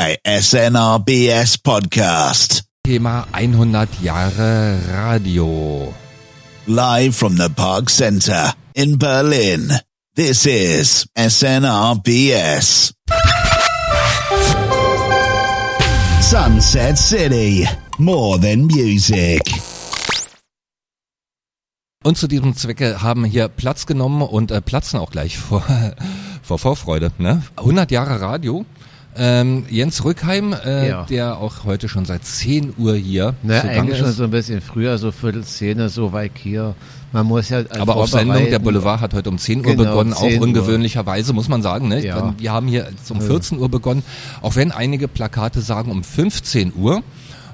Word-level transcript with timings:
a 0.00 0.16
SNRBS 0.24 1.58
podcast. 1.58 2.64
Thema 2.82 3.26
100 3.32 4.00
Jahre 4.00 4.78
Radio. 4.88 5.92
Live 6.66 7.14
from 7.14 7.36
the 7.36 7.50
Park 7.50 7.90
Center 7.90 8.54
in 8.72 8.96
Berlin. 8.96 9.68
This 10.16 10.46
is 10.46 11.06
SNRBS. 11.14 12.94
Sunset 16.22 16.96
City. 16.96 17.68
More 17.98 18.40
than 18.40 18.64
music. 18.64 19.42
Und 22.02 22.16
zu 22.16 22.26
diesem 22.26 22.56
Zwecke 22.56 23.02
haben 23.02 23.26
hier 23.26 23.48
Platz 23.48 23.84
genommen 23.84 24.22
und 24.22 24.50
äh, 24.50 24.62
platzen 24.62 24.98
auch 24.98 25.10
gleich 25.10 25.36
vor, 25.36 25.62
vor 26.42 26.58
Vorfreude. 26.58 27.12
Ne? 27.18 27.42
100 27.56 27.90
Jahre 27.90 28.22
Radio. 28.22 28.64
Ähm, 29.16 29.64
Jens 29.68 30.04
Rückheim, 30.04 30.52
äh, 30.64 30.88
Ja. 30.88 31.02
der 31.04 31.38
auch 31.38 31.64
heute 31.64 31.88
schon 31.88 32.04
seit 32.04 32.24
10 32.24 32.74
Uhr 32.78 32.94
hier 32.94 33.34
zugange 33.42 33.70
eigentlich 33.70 33.98
schon 33.98 34.12
so 34.12 34.24
ein 34.24 34.30
bisschen 34.30 34.60
früher, 34.60 34.98
so 34.98 35.10
Viertelszene, 35.10 35.88
so 35.88 36.12
weit 36.12 36.32
hier. 36.36 36.74
Man 37.12 37.26
muss 37.26 37.48
ja 37.48 37.62
Aber 37.70 37.96
auf 37.96 38.08
Sendung, 38.10 38.48
der. 38.48 38.60
Boulevard 38.60 39.00
hat 39.00 39.12
heute 39.14 39.28
um 39.30 39.36
10 39.38 39.58
Uhr 39.58 39.72
Genau, 39.74 39.82
begonnen, 39.84 40.12
10 40.14 40.36
auch 40.36 40.40
Uhr. 40.40 40.46
ungewöhnlicherweise, 40.46 41.32
muss 41.32 41.48
man 41.48 41.60
sagen. 41.60 41.88
Ne? 41.88 42.04
Ja. 42.06 42.34
Wir 42.38 42.52
haben 42.52 42.68
hier 42.68 42.88
um 43.08 43.20
14 43.20 43.58
Uhr 43.58 43.68
begonnen, 43.68 44.04
auch 44.42 44.54
wenn 44.54 44.70
einige 44.70 45.08
Plakate 45.08 45.60
sagen 45.60 45.90
um 45.90 46.04
15 46.04 46.72
Uhr. 46.76 47.02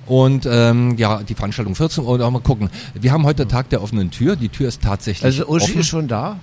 Und 0.05 0.47
ähm, 0.49 0.97
ja, 0.99 1.23
die 1.23 1.35
Veranstaltung 1.35 1.75
14 1.75 2.05
Uhr, 2.05 2.19
da 2.19 2.30
mal 2.30 2.41
gucken. 2.41 2.69
Wir 2.95 3.13
haben 3.13 3.25
heute 3.25 3.49
Tag 3.49 3.71
der 3.71 3.83
offenen 3.83 4.11
Tür. 4.11 4.37
Die 4.37 4.51
Tür 4.51 4.69
ist 4.69 4.83
tatsächlich 4.83 5.25
Also 5.25 5.49
Uschi 5.49 5.65
offen. 5.71 5.80
ist 5.80 5.87
schon 5.88 6.07
da? 6.07 6.37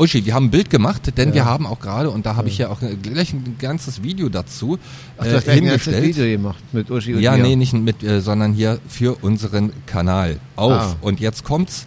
Uschi, 0.00 0.24
wir 0.24 0.34
haben 0.34 0.46
ein 0.46 0.50
Bild 0.50 0.70
gemacht, 0.70 1.12
denn 1.16 1.28
Ja. 1.28 1.34
wir 1.34 1.44
haben 1.44 1.66
auch 1.66 1.78
gerade, 1.78 2.10
und 2.10 2.24
da 2.26 2.34
habe 2.36 2.48
ich 2.48 2.58
ja 2.58 2.68
auch 2.70 2.80
äh, 2.82 2.96
gleich 2.96 3.32
ein 3.34 3.56
ganzes 3.58 4.02
Video 4.02 4.28
dazu 4.30 4.78
Ach, 5.18 5.26
äh, 5.26 5.28
du 5.30 5.36
hast 5.36 5.48
ein 5.48 5.64
ganzes 5.64 5.84
hingestellt. 5.84 6.04
Video 6.16 6.36
gemacht 6.38 6.62
mit 6.72 6.90
Uschi 6.90 7.14
und 7.14 7.20
Ja, 7.20 7.36
mir. 7.36 7.42
nee, 7.42 7.56
nicht 7.56 7.74
mit, 7.74 8.02
äh, 8.02 8.20
sondern 8.20 8.52
hier 8.54 8.78
für 8.88 9.16
unseren 9.22 9.72
Kanal 9.86 10.40
auf. 10.56 10.72
Ah. 10.72 10.96
Und 11.02 11.20
jetzt 11.20 11.44
kommt's. 11.44 11.86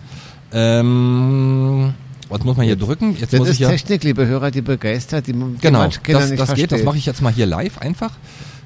Ähm, 0.52 1.94
was 2.30 2.44
muss 2.44 2.55
man 2.58 2.66
hier 2.66 2.75
drücken? 2.75 3.16
Jetzt 3.20 3.33
Das 3.33 3.39
muss 3.39 3.50
ist 3.50 3.55
ich 3.55 3.59
ja. 3.61 3.70
Technik, 3.70 4.03
liebe 4.03 4.25
Hörer, 4.27 4.52
die 4.52 4.61
begeistert, 4.61 5.27
die, 5.27 5.33
die 5.33 5.39
Genau, 5.61 5.83
das, 5.88 6.36
das 6.36 6.53
geht, 6.53 6.72
das 6.72 6.83
mache 6.83 6.98
ich 6.98 7.05
jetzt 7.05 7.22
mal 7.22 7.33
hier 7.33 7.45
live 7.48 7.77
einfach. 7.80 8.11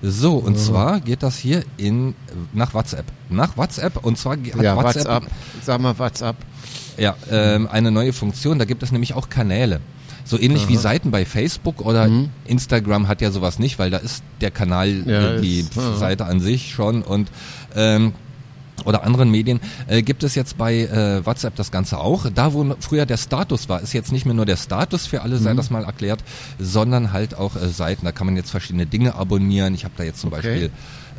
So, 0.02 0.36
und 0.36 0.58
zwar 0.60 1.00
geht 1.00 1.24
das 1.24 1.38
hier 1.38 1.64
in 1.78 2.14
nach 2.54 2.74
WhatsApp. 2.74 3.06
Nach 3.30 3.58
WhatsApp 3.58 4.06
und 4.06 4.18
zwar 4.18 4.34
hat 4.34 4.46
Ja, 4.62 4.76
WhatsApp 4.76 5.06
WhatsApp. 5.08 5.32
Sag 5.64 5.82
mal 5.82 5.98
WhatsApp. 5.98 6.36
ja, 6.98 7.16
ähm, 7.32 7.68
eine 7.72 7.92
neue 7.92 8.14
Funktion, 8.14 8.60
da 8.60 8.66
gibt 8.66 8.84
es 8.84 8.92
nämlich 8.92 9.14
auch 9.16 9.30
Kanäle. 9.30 9.80
So 10.24 10.38
ähnlich 10.40 10.68
wie 10.68 10.76
Seiten 10.76 11.10
bei 11.10 11.26
Facebook 11.26 11.82
oder 11.82 12.08
Mhm. 12.10 12.30
Instagram 12.46 13.08
hat 13.08 13.22
ja 13.22 13.32
sowas 13.32 13.60
nicht, 13.60 13.80
weil 13.80 13.90
da 13.90 13.98
ist 13.98 14.24
der 14.42 14.52
Kanal, 14.52 15.04
Ja, 15.08 15.38
die 15.40 15.62
ist- 15.62 15.76
ja. 15.76 15.96
Seite 15.96 16.26
an 16.26 16.42
sich 16.42 16.72
schon 16.74 17.02
und 17.02 17.32
ähm, 17.76 18.14
oder 18.86 19.04
anderen 19.04 19.32
Medien, 19.32 19.60
äh, 19.88 20.02
gibt 20.02 20.24
es 20.24 20.36
jetzt 20.36 20.58
bei 20.58 20.76
äh, 20.82 21.26
WhatsApp 21.26 21.56
das 21.56 21.72
Ganze 21.72 22.00
auch. 22.00 22.28
Da, 22.34 22.54
wo 22.54 22.76
früher 22.80 23.06
der 23.06 23.18
Status 23.18 23.70
war, 23.70 23.82
ist 23.82 23.94
jetzt 23.94 24.12
nicht 24.12 24.26
mehr 24.26 24.36
nur 24.36 24.46
der 24.46 24.58
Status 24.58 25.06
für 25.08 25.22
alle, 25.22 25.38
sei 25.38 25.54
Mhm. 25.54 25.58
das 25.58 25.70
mal 25.70 25.84
erklärt, 25.84 26.24
sondern 26.60 27.12
halt 27.14 27.36
auch 27.36 27.56
äh, 27.56 27.68
Seiten. 27.70 28.06
Da 28.06 28.12
kann 28.12 28.28
man 28.28 28.36
jetzt 28.36 28.52
verschiedene 28.52 28.86
Dinge 28.86 29.16
abonnieren. 29.16 29.74
Ich 29.74 29.84
habe 29.84 29.94
da 29.98 30.04
jetzt 30.04 30.20
zum 30.22 30.32
Okay. 30.34 30.42
Beispiel 30.42 30.72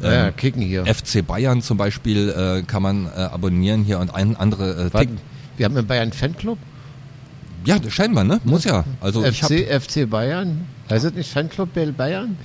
Ja, 0.03 0.13
ja, 0.13 0.27
ähm, 0.29 0.37
kicken 0.37 0.63
hier. 0.63 0.87
FC 0.87 1.27
Bayern 1.27 1.61
zum 1.63 1.77
Beispiel 1.77 2.29
äh, 2.29 2.63
kann 2.63 2.83
man 2.83 3.07
äh, 3.07 3.11
abonnieren 3.21 3.83
hier 3.85 3.99
und 3.99 4.15
ein, 4.15 4.37
andere 4.37 4.91
äh, 4.95 5.07
Wir 5.57 5.65
haben 5.65 5.77
in 5.77 5.87
Bayern 5.87 6.13
Fanclub. 6.13 6.59
ja, 7.65 7.77
scheinbar, 7.89 8.23
ne? 8.25 8.41
Muss 8.45 8.65
ja. 8.65 8.85
Also 9.01 9.25
ich 9.25 9.41
FC, 9.43 9.67
FC 9.83 10.09
Bayern. 10.09 10.67
Heißt 10.91 11.05
es 11.05 11.15
nicht 11.15 11.31
Fanclub 11.31 11.73
Bell 11.75 11.93
Bayern? 11.93 12.37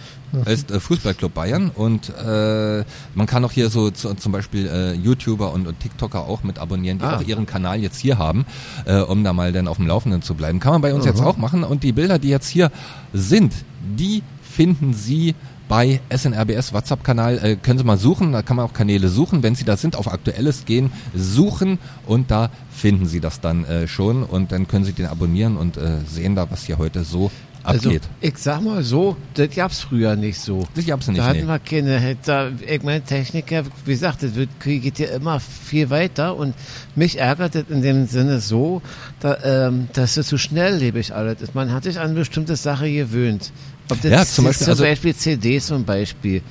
ist 0.46 0.72
äh, 0.72 0.80
Fußballclub 0.80 1.34
Bayern 1.34 1.70
und 1.74 2.10
äh, 2.10 2.84
man 3.14 3.28
kann 3.28 3.46
auch 3.46 3.52
hier 3.52 3.70
so 3.70 3.92
zu, 3.92 4.14
zum 4.16 4.32
Beispiel 4.32 4.68
äh, 4.68 4.94
YouTuber 4.94 5.54
und, 5.54 5.68
und 5.68 5.80
TikToker 5.80 6.22
auch 6.22 6.44
mit 6.44 6.58
abonnieren, 6.60 6.98
die 6.98 7.06
Ah. 7.06 7.18
auch 7.18 7.22
ihren 7.22 7.46
Kanal 7.46 7.80
jetzt 7.80 8.00
hier 8.00 8.18
haben, 8.18 8.46
äh, 8.86 8.98
um 9.00 9.24
da 9.24 9.32
mal 9.34 9.52
dann 9.52 9.68
auf 9.68 9.78
dem 9.78 9.86
Laufenden 9.88 10.22
zu 10.24 10.34
bleiben. 10.34 10.60
Kann 10.60 10.72
man 10.74 10.82
bei 10.82 10.94
uns 10.94 11.06
jetzt 11.06 11.22
auch 11.22 11.38
machen 11.38 11.64
und 11.64 11.84
die 11.84 11.92
Bilder, 11.92 12.18
die 12.20 12.30
jetzt 12.30 12.48
hier 12.50 12.72
sind, 13.14 13.54
die 13.98 14.24
finden 14.42 14.94
Sie 14.94 15.36
bei 15.70 16.02
SNRBS 16.14 16.74
WhatsApp-Kanal, 16.74 17.38
äh, 17.44 17.56
können 17.56 17.78
Sie 17.80 17.86
mal 17.86 17.98
suchen, 17.98 18.32
da 18.32 18.42
kann 18.42 18.58
man 18.58 18.66
auch 18.66 18.74
Kanäle 18.74 19.10
suchen, 19.10 19.44
wenn 19.44 19.56
Sie 19.56 19.64
da 19.66 19.78
sind, 19.78 19.96
auf 19.96 20.12
Aktuelles 20.12 20.66
gehen, 20.66 20.92
suchen 21.16 21.80
und 22.06 22.32
da 22.32 22.50
finden 22.72 23.06
Sie 23.06 23.20
das 23.20 23.40
dann 23.40 23.66
äh, 23.66 23.88
schon 23.88 24.24
und 24.24 24.52
dann 24.52 24.68
können 24.68 24.84
Sie 24.84 24.94
den 24.94 25.06
abonnieren 25.06 25.58
und 25.58 25.78
äh, 25.78 26.00
sehen 26.08 26.36
da, 26.36 26.50
was 26.52 26.64
hier 26.66 26.78
heute 26.80 27.04
so 27.04 27.32
Also, 27.64 27.90
abgeht. 27.90 28.02
ich 28.20 28.38
sag 28.38 28.62
mal 28.62 28.84
so, 28.84 29.16
das 29.36 29.50
gab's 29.56 29.80
früher 29.82 30.16
nicht 30.16 30.40
so. 30.40 30.68
Das 30.76 30.86
gab's 30.86 31.08
nicht, 31.08 31.20
Da 31.20 31.26
hatten 31.28 31.42
nee. 31.42 31.48
wir 31.48 31.60
keine, 31.60 32.18
da, 32.26 32.50
ich 32.68 32.84
meine, 32.84 33.02
Techniker, 33.02 33.64
wie 33.86 33.92
gesagt, 33.92 34.22
das 34.24 34.36
wird, 34.36 34.50
geht 34.60 35.00
ja 35.00 35.08
immer 35.08 35.40
viel 35.40 35.90
weiter 35.90 36.36
und 36.36 36.56
mich 36.96 37.20
ärgert 37.20 37.56
das 37.56 37.64
in 37.70 37.82
dem 37.82 38.06
Sinne 38.08 38.40
so, 38.42 38.82
da, 39.22 39.38
ähm, 39.68 39.88
dass 39.94 40.18
es 40.18 40.28
zu 40.28 40.38
schnelllebig 40.38 41.14
alles 41.14 41.42
ist. 41.42 41.56
Man 41.56 41.72
hat 41.72 41.84
sich 41.84 42.00
an 42.00 42.16
bestimmte 42.16 42.56
Sache 42.58 42.92
gewöhnt. 42.92 43.52
Ob 43.90 44.02
das 44.02 44.12
Ja, 44.12 44.26
zum 44.26 44.46
Beispiel, 44.46 44.68
also- 44.68 44.84
Beispiel 44.84 45.16
CD 45.16 45.60
zum 45.60 45.86
Beispiel. 45.86 46.42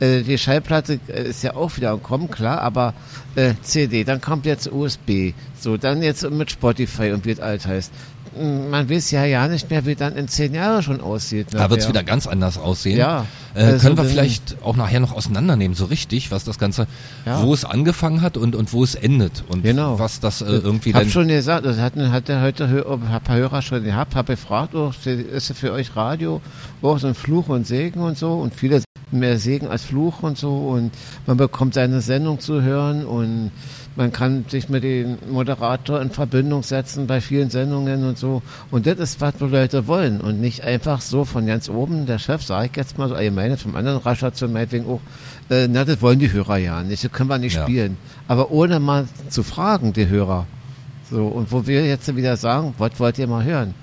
Äh, 0.00 0.22
die 0.22 0.38
Schallplatte 0.38 1.00
äh, 1.08 1.24
ist 1.30 1.42
ja 1.42 1.56
auch 1.56 1.76
wieder 1.76 1.90
am 1.90 2.02
Kommen, 2.02 2.30
klar, 2.30 2.60
aber 2.60 2.94
äh, 3.34 3.54
CD, 3.62 4.04
dann 4.04 4.20
kommt 4.20 4.46
jetzt 4.46 4.70
USB, 4.70 5.32
so, 5.60 5.76
dann 5.76 6.02
jetzt 6.02 6.28
mit 6.30 6.52
Spotify 6.52 7.10
und 7.10 7.24
wie 7.26 7.32
es 7.32 7.40
alt 7.40 7.66
heißt. 7.66 7.90
Man 8.70 8.88
weiß 8.90 9.10
ja 9.10 9.24
ja 9.24 9.48
nicht 9.48 9.70
mehr, 9.70 9.86
wie 9.86 9.94
dann 9.94 10.16
in 10.16 10.28
zehn 10.28 10.54
Jahren 10.54 10.82
schon 10.82 11.00
aussieht. 11.00 11.48
Da 11.52 11.70
wird's 11.70 11.84
nachher. 11.84 11.94
wieder 11.94 12.04
ganz 12.04 12.26
anders 12.26 12.58
aussehen. 12.58 12.98
Ja. 12.98 13.26
Äh, 13.54 13.62
Also 13.64 13.78
können 13.86 13.96
wir 13.96 14.04
vielleicht 14.04 14.56
auch 14.62 14.76
nachher 14.76 15.00
noch 15.00 15.12
auseinandernehmen, 15.12 15.74
so 15.74 15.86
richtig, 15.86 16.30
was 16.30 16.44
das 16.44 16.58
Ganze, 16.58 16.86
Ja. 17.26 17.42
wo 17.42 17.54
es 17.54 17.64
angefangen 17.64 18.22
hat 18.22 18.36
und, 18.36 18.54
und 18.54 18.72
wo 18.72 18.84
es 18.84 18.94
endet 18.94 19.44
und 19.48 19.62
Genau. 19.62 19.98
was 19.98 20.20
das 20.20 20.42
äh, 20.42 20.46
irgendwie 20.46 20.90
Ich 20.90 20.94
hab 20.94 21.02
dann. 21.02 21.10
schon 21.10 21.28
gesagt, 21.28 21.64
das 21.66 21.78
hat, 21.78 21.96
hat 21.96 22.28
der 22.28 22.42
heute 22.42 22.64
ein 22.64 23.20
paar 23.22 23.36
Hörer 23.36 23.62
schon 23.62 23.82
gehabt, 23.84 24.14
habe 24.14 24.34
gefragt, 24.34 24.74
oh, 24.74 24.92
ist 25.04 25.52
für 25.54 25.72
euch 25.72 25.96
Radio 25.96 26.40
auch 26.82 26.98
so 26.98 27.06
ein 27.08 27.14
Fluch 27.14 27.48
und 27.48 27.66
Segen 27.66 28.00
und 28.00 28.16
so 28.18 28.34
und 28.34 28.54
viele 28.54 28.82
mehr 29.10 29.38
Segen 29.38 29.68
als 29.68 29.84
Fluch 29.84 30.22
und 30.22 30.36
so 30.36 30.54
und 30.68 30.92
man 31.26 31.36
bekommt 31.38 31.74
seine 31.74 32.02
Sendung 32.02 32.40
zu 32.40 32.60
hören 32.62 33.06
und 33.06 33.50
man 33.98 34.12
kann 34.12 34.46
sich 34.48 34.70
mit 34.70 34.82
dem 34.84 35.18
Moderator 35.30 36.00
in 36.00 36.10
Verbindung 36.10 36.62
setzen 36.62 37.06
bei 37.06 37.20
vielen 37.20 37.50
Sendungen 37.50 38.04
und 38.08 38.16
so 38.16 38.40
und 38.70 38.86
das 38.86 38.98
ist, 38.98 39.20
was 39.20 39.34
die 39.34 39.44
Leute 39.44 39.86
wollen 39.86 40.22
und 40.22 40.40
nicht 40.40 40.64
einfach 40.64 41.02
so 41.02 41.26
von 41.26 41.46
ganz 41.46 41.68
oben, 41.68 42.06
der 42.06 42.18
Chef, 42.18 42.42
sage 42.42 42.68
ich 42.70 42.76
jetzt 42.76 42.96
mal 42.96 43.08
so 43.10 43.14
allgemein, 43.16 43.56
vom 43.58 43.76
anderen 43.76 43.98
Rastation 43.98 44.52
meinetwegen 44.54 44.86
auch, 44.86 45.00
äh, 45.50 45.68
na, 45.68 45.84
das 45.84 46.00
wollen 46.00 46.18
die 46.20 46.32
Hörer 46.32 46.56
ja 46.56 46.82
nicht, 46.82 47.04
das 47.04 47.12
können 47.12 47.28
wir 47.28 47.38
nicht 47.38 47.56
Ja. 47.56 47.64
spielen, 47.64 47.98
aber 48.28 48.50
ohne 48.50 48.80
mal 48.80 49.06
zu 49.28 49.42
fragen, 49.42 49.92
die 49.92 50.08
Hörer, 50.08 50.46
so, 51.10 51.26
und 51.26 51.52
wo 51.52 51.66
wir 51.66 51.84
jetzt 51.86 52.14
wieder 52.16 52.36
sagen, 52.38 52.74
was 52.78 52.92
wollt 52.98 53.18
ihr 53.18 53.26
mal 53.26 53.44
hören? 53.44 53.74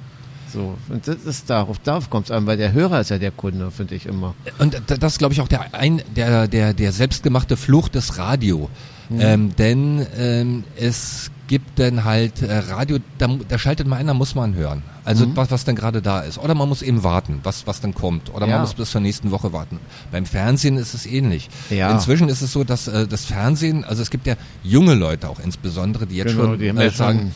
So, 0.53 0.75
und 0.89 1.05
das 1.07 1.17
ist 1.25 1.49
darauf, 1.49 1.79
darauf 1.79 2.09
kommt 2.09 2.27
es 2.27 2.31
an, 2.31 2.45
weil 2.47 2.55
der 2.55 2.71
Hörer 2.71 3.01
ist 3.01 3.09
ja 3.09 3.17
der 3.17 3.31
Kunde, 3.31 3.71
finde 3.71 3.95
ich 3.95 4.05
immer. 4.05 4.35
Und 4.59 4.73
d- 4.75 4.97
das 4.99 5.13
ist, 5.13 5.17
glaube 5.19 5.33
ich, 5.33 5.41
auch 5.41 5.49
der, 5.49 5.73
ein, 5.73 6.01
der, 6.15 6.47
der, 6.47 6.73
der 6.73 6.91
selbstgemachte 6.93 7.57
Fluch 7.57 7.89
des 7.89 8.17
Radio. 8.17 8.69
Mhm. 9.09 9.19
Ähm, 9.21 9.55
denn 9.55 10.07
ähm, 10.17 10.63
es 10.77 11.29
gibt 11.47 11.77
dann 11.77 12.03
halt 12.05 12.41
äh, 12.41 12.57
Radio, 12.57 12.97
da, 13.19 13.29
da 13.47 13.59
schaltet 13.59 13.85
mal 13.87 13.97
einer, 13.97 14.13
muss 14.15 14.33
man 14.33 14.55
hören. 14.55 14.81
Also 15.03 15.27
Mhm. 15.27 15.35
was, 15.35 15.51
was 15.51 15.63
dann 15.63 15.75
gerade 15.75 16.01
da 16.01 16.21
ist. 16.21 16.39
Oder 16.39 16.55
man 16.55 16.67
muss 16.67 16.81
eben 16.81 17.03
warten, 17.03 17.39
was, 17.43 17.67
was 17.67 17.81
dann 17.81 17.93
kommt. 17.93 18.33
Oder 18.33 18.47
Ja. 18.47 18.53
man 18.53 18.61
muss 18.61 18.73
bis 18.73 18.89
zur 18.89 19.01
nächsten 19.01 19.29
Woche 19.29 19.53
warten. 19.53 19.79
Beim 20.11 20.25
Fernsehen 20.25 20.77
ist 20.77 20.95
es 20.95 21.05
ähnlich. 21.05 21.49
Ja. 21.69 21.91
Inzwischen 21.91 22.29
ist 22.29 22.41
es 22.41 22.51
so, 22.51 22.63
dass 22.63 22.87
äh, 22.87 23.07
das 23.07 23.25
Fernsehen, 23.25 23.83
also 23.83 24.01
es 24.01 24.09
gibt 24.09 24.25
ja 24.25 24.35
junge 24.63 24.95
Leute 24.95 25.29
auch 25.29 25.39
insbesondere, 25.39 26.07
die 26.07 26.15
jetzt 26.15 26.31
Genau, 26.31 26.45
schon 26.45 26.57
die 26.59 26.67
äh, 26.69 26.89
sagen, 26.89 27.31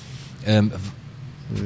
ähm, 0.48 0.72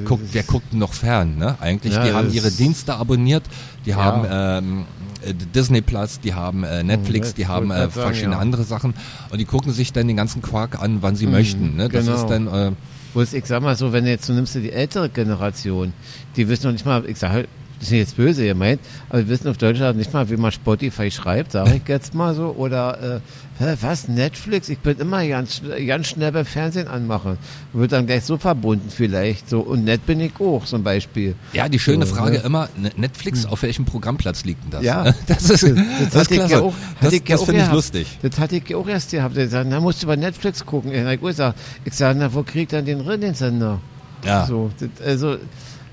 guckt, 0.05 0.23
wer 0.31 0.44
guckt 0.44 0.73
noch 0.73 0.94
fern, 0.94 1.38
ne? 1.38 1.55
Eigentlich, 1.59 1.94
Ja, 1.94 2.03
die 2.05 2.13
haben 2.13 2.31
ihre 2.31 2.51
Dienste 2.51 2.95
abonniert, 2.95 3.44
die 3.85 3.91
Ja. 3.91 3.97
haben 3.97 4.25
ähm, 4.29 4.85
äh, 5.25 5.33
Disney 5.33 5.81
Plus, 5.81 6.19
die 6.19 6.33
haben 6.33 6.63
äh, 6.63 6.83
Netflix, 6.83 7.33
die 7.33 7.47
haben 7.47 7.71
äh, 7.71 7.75
grad 7.75 7.94
sagen, 7.94 8.06
verschiedene 8.07 8.35
ja. 8.35 8.41
andere 8.41 8.63
Sachen 8.63 8.94
und 9.30 9.38
die 9.39 9.45
gucken 9.45 9.71
sich 9.74 9.94
dann 9.94 10.07
den 10.07 10.18
ganzen 10.18 10.41
Quark 10.41 10.81
an, 10.81 10.97
wann 11.01 11.15
sie 11.15 11.27
möchten. 11.27 11.75
Ne? 11.75 11.89
Das 11.89 12.06
genau. 12.06 12.18
ist 12.18 12.27
dann 12.27 12.47
äh, 12.47 12.71
Bloß 13.13 13.33
ich 13.33 13.45
sag 13.45 13.62
mal 13.62 13.75
so, 13.75 13.94
wenn 13.94 14.06
du 14.06 14.09
jetzt, 14.09 14.27
du 14.27 14.33
nimmst 14.33 14.56
du 14.56 14.59
die 14.59 14.71
ältere 14.71 15.07
Generation, 15.07 15.94
die 16.35 16.50
wissen 16.50 16.65
noch 16.65 16.71
nicht 16.74 16.85
mal, 16.85 17.06
ich 17.06 17.19
sage, 17.19 17.41
das 17.44 17.50
ist 17.83 17.91
jetzt 17.91 18.18
böse 18.18 18.45
gemeint, 18.45 18.80
aber 19.09 19.21
die 19.24 19.30
wissen 19.30 19.47
auf 19.47 19.57
Deutschland 19.57 19.97
nicht 19.97 20.13
mal, 20.13 20.30
wie 20.30 20.38
man 20.38 20.51
Spotify 20.51 21.12
schreibt, 21.12 21.51
sage 21.51 21.75
ich 21.83 21.88
jetzt 21.88 22.13
mal 22.13 22.33
so. 22.35 22.50
Oder 22.57 23.21
äh, 23.59 23.75
was, 23.81 24.07
Netflix? 24.07 24.69
Ich 24.69 24.80
bin 24.80 24.97
immer 24.97 25.25
ganz, 25.27 25.62
ganz 25.88 26.07
schnell 26.07 26.31
beim 26.31 26.45
Fernsehen 26.45 26.88
anmachen. 26.88 27.38
Wird 27.74 27.91
dann 27.91 28.07
gleich 28.07 28.24
so 28.24 28.38
verbunden 28.38 28.89
vielleicht. 28.89 29.50
So. 29.50 29.59
Und 29.62 29.83
nett 29.85 30.06
bin 30.06 30.19
ich 30.19 30.31
auch 30.39 30.65
zum 30.65 30.83
Beispiel. 30.83 31.35
ja 31.53 31.69
die 31.69 31.80
schöne 31.80 32.06
So, 32.06 32.15
Frage 32.15 32.38
ne? 32.39 32.44
immer, 32.44 32.69
ne- 32.77 32.91
Netflix, 32.95 33.45
auf 33.45 33.62
welchem 33.63 33.85
Programmplatz 33.85 34.44
liegt 34.44 34.63
denn 34.63 34.71
das? 34.71 34.83
Ja. 34.83 35.03
das 35.27 35.50
ist, 35.50 35.63
das, 35.63 36.15
hatte 36.15 36.33
ich 36.33 36.39
klasse. 36.39 36.53
ja 36.53 36.59
auch- 36.62 36.74
das 37.01 37.13
ja 37.13 37.19
das 37.25 37.44
finde 37.44 37.51
ich 37.53 37.57
gehabt. 37.65 37.74
lustig. 37.75 38.07
Das 38.21 38.39
hatte 38.39 38.56
ich 38.57 38.75
auch 38.75 38.88
erst 38.88 39.12
gehabt. 39.12 39.38
Ich 39.38 39.50
sag, 39.50 39.68
na, 39.69 39.80
musst 39.80 40.01
du 40.01 40.07
über 40.07 40.18
Netflix 40.18 40.65
gucken. 40.65 40.91
Ich 40.94 41.35
sag, 41.35 41.56
ich 41.85 41.94
sag, 41.94 42.15
na, 42.18 42.33
wo 42.33 42.44
kriegt 42.44 42.74
er 42.74 42.81
den 42.81 43.00
drin, 43.03 43.21
den 43.21 43.33
Sender? 43.35 43.80
Ja. 44.25 44.45
So, 44.45 44.71
das, 44.80 44.89
also, 45.06 45.38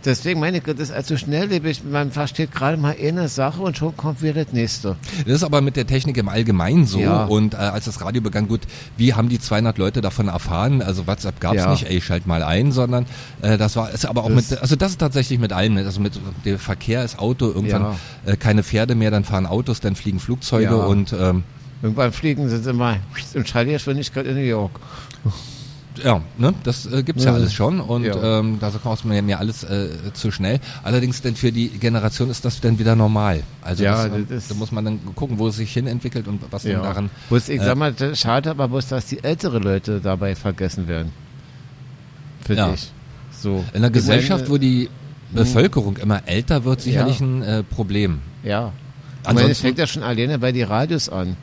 deswegen 0.04 0.40
meine 0.40 0.58
ich, 0.58 0.62
das 0.64 0.78
ist 0.78 0.92
also 0.92 1.16
schnelllebig. 1.16 1.82
Man 1.84 2.10
versteht 2.12 2.52
gerade 2.52 2.76
mal 2.76 2.94
eine 3.00 3.28
Sache 3.28 3.62
und 3.62 3.76
schon 3.76 3.96
kommt 3.96 4.22
wieder 4.22 4.44
das 4.44 4.52
nächste. 4.52 4.96
Das 5.26 5.34
ist 5.36 5.44
aber 5.44 5.60
mit 5.60 5.76
der 5.76 5.86
Technik 5.86 6.16
im 6.16 6.28
Allgemeinen 6.28 6.86
so. 6.86 6.98
Ja. 6.98 7.24
Und 7.24 7.54
äh, 7.54 7.58
als 7.58 7.84
das 7.86 8.00
Radio 8.00 8.22
begann, 8.22 8.48
gut, 8.48 8.60
wie 8.96 9.14
haben 9.14 9.28
die 9.28 9.38
200 9.38 9.78
Leute 9.78 10.00
davon 10.00 10.28
erfahren? 10.28 10.82
Also 10.82 11.06
WhatsApp 11.06 11.40
gab 11.40 11.54
es 11.54 11.62
Ja. 11.62 11.70
nicht, 11.70 11.84
ey, 11.88 12.00
schalt 12.00 12.26
mal 12.26 12.42
ein, 12.42 12.72
sondern 12.72 13.06
äh, 13.42 13.56
das 13.58 13.76
war, 13.76 13.90
ist 13.90 14.06
aber 14.06 14.24
auch 14.24 14.30
Das- 14.30 14.50
mit, 14.50 14.60
also 14.62 14.76
das 14.76 14.92
ist 14.92 14.98
tatsächlich 14.98 15.38
mit 15.38 15.52
allem, 15.52 15.74
ne? 15.74 15.84
also 15.84 16.00
mit 16.00 16.12
dem 16.44 16.58
Verkehr 16.58 17.04
ist 17.04 17.18
Auto, 17.18 17.46
irgendwann 17.46 17.82
Ja. 18.26 18.32
äh, 18.32 18.36
keine 18.36 18.62
Pferde 18.62 18.94
mehr, 18.94 19.10
dann 19.10 19.24
fahren 19.24 19.46
Autos, 19.46 19.80
dann 19.80 19.96
fliegen 19.96 20.20
Flugzeuge 20.20 20.76
und 20.76 21.12
ähm, 21.12 21.44
Irgendwann 21.82 22.12
fliegen 22.12 22.48
sie 22.50 22.68
immer 22.68 22.96
in 23.32 23.46
Schallgeschwindigkeit 23.46 24.26
in 24.26 24.34
New 24.34 24.40
York. 24.42 24.72
Ja, 26.04 26.22
ne, 26.38 26.54
das 26.62 26.86
äh, 26.86 27.02
gibt's 27.02 27.24
ja 27.24 27.30
Ja. 27.30 27.36
alles 27.36 27.52
schon 27.52 27.80
und 27.80 28.04
Ja. 28.04 28.38
ähm, 28.40 28.58
da 28.60 28.70
kostet 28.70 29.08
mir, 29.10 29.20
mir 29.22 29.38
alles 29.40 29.64
äh, 29.64 29.88
zu 30.12 30.30
schnell. 30.30 30.60
Allerdings 30.84 31.20
denn 31.20 31.34
für 31.34 31.50
die 31.50 31.68
Generation 31.68 32.30
ist 32.30 32.44
das 32.44 32.60
dann 32.60 32.78
wieder 32.78 32.94
normal. 32.94 33.42
Also 33.60 33.82
Ja, 33.84 34.08
das, 34.08 34.20
das 34.28 34.48
da 34.48 34.54
muss 34.54 34.70
man 34.70 34.84
dann 34.84 35.00
gucken, 35.16 35.38
wo 35.38 35.48
es 35.48 35.56
sich 35.56 35.72
hin 35.72 35.86
entwickelt 35.88 36.28
und 36.28 36.40
was 36.50 36.62
denn 36.62 36.80
daran. 36.80 37.10
Bloß, 37.28 37.48
ich 37.48 37.60
äh, 37.60 37.64
sag 37.64 37.76
mal, 37.76 37.92
das- 37.92 38.20
schade 38.20 38.50
aber 38.50 38.68
bloß, 38.68 38.86
dass 38.88 39.06
die 39.06 39.22
ältere 39.24 39.58
Leute 39.58 40.00
dabei 40.00 40.36
vergessen 40.36 40.86
werden. 40.86 41.10
Finde 42.44 42.62
Ja. 42.62 42.72
ich. 42.72 42.90
So. 43.32 43.64
In 43.72 43.78
einer 43.78 43.90
Gesellschaft, 43.90 44.48
wo 44.48 44.58
die 44.58 44.88
Bevölkerung 45.32 45.96
immer 45.96 46.22
älter 46.26 46.64
wird, 46.64 46.80
sicherlich 46.82 47.20
Ja. 47.20 47.26
ein 47.26 47.42
äh, 47.42 47.62
Problem. 47.62 48.20
Ja. 48.42 48.72
Ich 49.22 49.26
meine, 49.26 49.38
es 49.38 49.42
Ansonsten- 49.42 49.62
fängt 49.66 49.78
ja 49.78 49.86
schon 49.86 50.02
alleine 50.02 50.38
bei 50.38 50.52
die 50.52 50.62
Radios 50.62 51.08
an. 51.08 51.36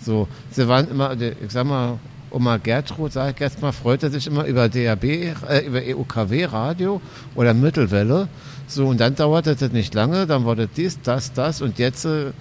So, 0.00 0.28
sie 0.50 0.68
waren 0.68 0.88
immer, 0.90 1.18
ich 1.20 1.32
sag 1.50 1.66
mal, 1.66 1.98
Oma 2.36 2.58
Gertrud, 2.58 3.14
sag 3.14 3.34
ich 3.34 3.40
jetzt 3.40 3.62
mal, 3.62 3.72
freute 3.72 4.10
sich 4.10 4.26
immer 4.26 4.44
über 4.44 4.68
DAB, 4.68 5.04
äh, 5.04 5.66
über 5.66 5.80
EUKW-Radio 5.80 7.00
oder 7.34 7.54
Mittelwelle. 7.54 8.28
So, 8.68 8.88
und 8.88 9.00
dann 9.00 9.14
dauerte 9.14 9.56
das 9.56 9.72
nicht 9.72 9.94
lange, 9.94 10.26
dann 10.26 10.44
wurde 10.44 10.68
dies, 10.68 11.00
das, 11.02 11.32
das 11.32 11.62
und 11.62 11.78
jetzt, 11.78 12.04
äh, 12.04 12.32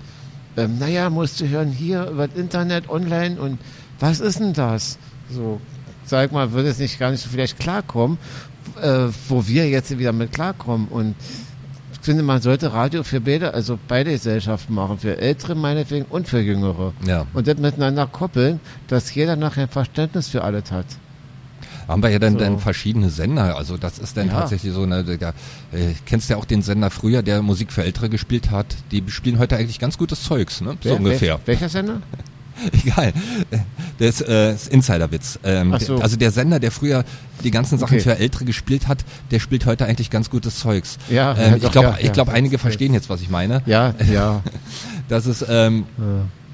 ähm, 0.57 0.79
naja, 0.79 1.09
musst 1.09 1.39
du 1.39 1.47
hören 1.47 1.71
hier 1.71 2.09
über 2.09 2.27
das 2.27 2.37
Internet, 2.37 2.89
online 2.89 3.39
und 3.39 3.57
was 4.01 4.19
ist 4.19 4.41
denn 4.41 4.51
das? 4.51 4.97
So, 5.31 5.61
sag 6.05 6.33
mal, 6.33 6.51
würde 6.51 6.67
es 6.67 6.77
nicht 6.77 6.99
gar 6.99 7.11
nicht 7.11 7.23
so 7.23 7.29
vielleicht 7.29 7.57
klarkommen, 7.57 8.17
äh, 8.81 9.07
wo 9.29 9.47
wir 9.47 9.69
jetzt 9.69 9.97
wieder 9.97 10.11
mit 10.11 10.33
klarkommen 10.33 10.89
und 10.89 11.15
finde, 12.05 12.23
man 12.23 12.41
sollte 12.41 12.71
Radio 12.73 13.03
für 13.03 13.19
beide, 13.19 13.53
also 13.53 13.77
beide 13.87 14.11
Gesellschaften 14.11 14.73
machen, 14.73 14.97
für 14.99 15.17
Ältere 15.17 15.55
meinetwegen 15.55 16.05
und 16.09 16.27
für 16.27 16.39
Jüngere. 16.39 16.93
Ja. 17.05 17.25
Und 17.33 17.47
das 17.47 17.57
miteinander 17.57 18.07
koppeln, 18.07 18.59
dass 18.87 19.13
jeder 19.13 19.35
nachher 19.35 19.63
ein 19.63 19.69
Verständnis 19.69 20.29
für 20.29 20.43
alles 20.43 20.71
hat. 20.71 20.85
Haben 21.87 22.01
wir 22.01 22.09
ja 22.09 22.17
dann, 22.19 22.33
So. 22.33 22.39
dann 22.39 22.57
verschiedene 22.59 23.09
Sender. 23.11 23.55
Also 23.57 23.77
das 23.77 23.99
ist 23.99 24.17
dann 24.17 24.27
Ja. 24.27 24.33
tatsächlich 24.39 24.73
so 24.73 24.83
eine, 24.83 25.03
da, 25.03 25.29
äh, 25.71 25.93
kennst 26.05 26.29
ja 26.29 26.37
auch 26.37 26.45
den 26.45 26.61
Sender 26.63 26.89
früher, 26.89 27.21
der 27.21 27.41
Musik 27.43 27.71
für 27.71 27.83
Ältere 27.83 28.09
gespielt 28.09 28.49
hat. 28.49 28.65
Die 28.91 29.03
spielen 29.09 29.37
heute 29.37 29.55
eigentlich 29.57 29.77
ganz 29.79 29.97
gutes 29.97 30.23
Zeugs, 30.23 30.61
ne? 30.61 30.77
So 30.81 30.89
Wer- 30.89 30.97
ungefähr. 30.97 31.33
Wel 31.39 31.47
welcher 31.47 31.69
Sender? 31.69 32.01
Egal. 32.83 33.13
Das 33.99 34.21
äh, 34.21 34.53
ist 34.53 34.67
Insiderwitz. 34.69 35.39
Ähm, 35.43 35.75
so. 35.79 35.97
Also 35.97 36.17
der 36.17 36.31
Sender, 36.31 36.59
der 36.59 36.71
früher 36.71 37.03
die 37.43 37.51
ganzen 37.51 37.77
Sachen 37.77 37.95
Okay. 37.95 38.03
für 38.03 38.17
Ältere 38.17 38.45
gespielt 38.45 38.87
hat, 38.87 39.05
der 39.31 39.39
spielt 39.39 39.65
heute 39.65 39.85
eigentlich 39.85 40.09
ganz 40.09 40.29
gutes 40.29 40.59
Zeugs. 40.59 40.97
Ja, 41.09 41.31
ähm, 41.37 41.51
ja, 41.51 41.55
ich 41.57 41.71
glaube, 41.71 41.87
ja, 41.89 41.95
ich 41.99 42.05
ja. 42.07 42.11
glaube, 42.11 42.31
einige 42.31 42.57
verstehen 42.57 42.93
jetzt, 42.93 43.09
was 43.09 43.21
ich 43.21 43.29
meine. 43.29 43.61
Ja, 43.65 43.93
ja. 44.11 44.41
Das 45.07 45.27
ist 45.27 45.45
ähm, 45.47 45.85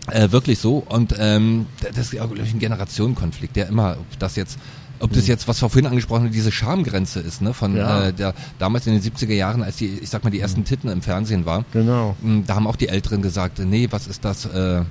äh, 0.10 0.30
wirklich 0.32 0.60
so 0.60 0.80
und 0.80 1.16
ähm, 1.18 1.68
das 1.80 1.98
ist 2.08 2.14
ja 2.14 2.26
glaube 2.26 2.42
ich, 2.44 2.54
ein 2.54 2.60
Generationenkonflikt, 2.60 3.56
der 3.56 3.68
immer, 3.70 3.96
ob 3.98 4.20
das 4.20 4.36
jetzt 4.36 4.58
ob 5.00 5.14
das 5.14 5.26
jetzt, 5.28 5.48
was 5.48 5.60
wir 5.62 5.70
vorhin 5.70 5.88
angesprochen 5.88 6.26
haben, 6.26 6.32
diese 6.32 6.52
Schamgrenze 6.52 7.22
ist, 7.22 7.42
ne, 7.42 7.54
von. 7.54 7.76
Ja. 7.76 8.10
Äh, 8.10 8.14
der 8.14 8.34
damals 8.60 8.86
in 8.86 8.94
den 8.94 9.02
70er 9.02 9.34
Jahren, 9.34 9.64
als 9.64 9.78
die, 9.78 9.88
ich 10.00 10.10
sag 10.10 10.24
mal, 10.24 10.30
die 10.30 10.40
ersten 10.40 10.64
Titten 10.64 10.90
im 10.92 11.02
Fernsehen 11.02 11.46
war, 11.46 11.66
Genau. 11.74 12.16
mh, 12.22 12.44
da 12.46 12.54
haben 12.56 12.68
auch 12.68 12.76
die 12.76 12.88
Älteren 12.88 13.24
gesagt, 13.24 13.58
nee, 13.60 13.88
was 13.90 14.06
ist 14.06 14.24
das 14.26 14.46
äh, 14.46 14.82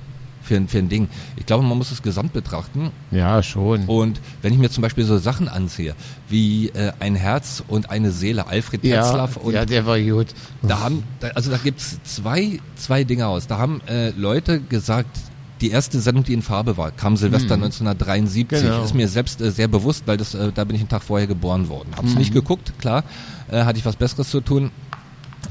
für, 0.43 0.61
für 0.67 0.77
ein 0.77 0.89
Ding? 0.89 1.09
Ich 1.37 1.45
glaube, 1.45 1.63
man 1.63 1.77
muss 1.77 1.91
es 1.91 2.01
gesamt 2.01 2.33
betrachten 2.33 2.91
Ja, 3.11 3.41
schon. 3.43 3.85
und 3.85 4.19
wenn 4.41 4.53
ich 4.53 4.59
mir 4.59 4.69
zum 4.69 4.81
Beispiel 4.81 5.03
so 5.03 5.17
Sachen 5.17 5.47
ansehe, 5.47 5.95
wie 6.29 6.69
äh, 6.69 6.91
ein 6.99 7.15
Herz 7.15 7.63
und 7.67 7.89
eine 7.89 8.11
Seele, 8.11 8.47
Alfred 8.47 8.83
ja, 8.83 9.01
Tetzlaff 9.01 9.37
und 9.37 9.53
ja, 9.53 9.65
der 9.65 9.85
war 9.85 9.99
gut. 9.99 10.27
da 10.61 10.79
haben, 10.79 11.03
da, 11.19 11.29
also 11.29 11.51
da 11.51 11.57
gibt's 11.57 11.99
zwei, 12.03 12.59
zwei 12.75 13.03
Dinge 13.03 13.27
aus. 13.27 13.47
Da 13.47 13.57
haben 13.57 13.81
äh, 13.87 14.11
Leute 14.11 14.59
gesagt, 14.61 15.19
die 15.61 15.69
erste 15.69 15.99
Sendung, 15.99 16.23
die 16.23 16.33
in 16.33 16.41
Farbe 16.41 16.75
war, 16.75 16.91
kam 16.91 17.15
Silvester 17.17 17.53
1973. 17.53 18.59
Hm. 18.61 18.67
Genau. 18.67 18.83
Ist 18.83 18.95
mir 18.95 19.07
selbst 19.07 19.41
äh, 19.41 19.51
sehr 19.51 19.67
bewusst, 19.67 20.03
weil 20.07 20.17
das, 20.17 20.33
äh, 20.33 20.51
da 20.51 20.63
bin 20.63 20.75
ich 20.75 20.81
einen 20.81 20.89
Tag 20.89 21.03
vorher 21.03 21.27
geboren 21.27 21.69
worden. 21.69 21.89
Hab's 21.95 22.15
nicht 22.15 22.33
geguckt, 22.33 22.73
klar, 22.79 23.03
äh, 23.51 23.63
hatte 23.63 23.77
ich 23.77 23.85
was 23.85 23.95
Besseres 23.95 24.29
zu 24.29 24.41
tun. 24.41 24.71